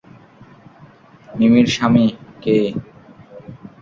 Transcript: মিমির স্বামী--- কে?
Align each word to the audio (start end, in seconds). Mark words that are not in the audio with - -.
মিমির 1.29 1.67
স্বামী--- 1.67 2.17
কে? 2.43 2.57